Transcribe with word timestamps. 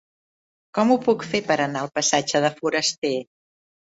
Com 0.77 0.93
ho 0.93 0.97
puc 1.03 1.25
fer 1.33 1.41
per 1.51 1.57
anar 1.67 1.83
al 1.85 1.91
passatge 1.99 2.43
de 2.45 2.53
Forasté? 2.61 3.15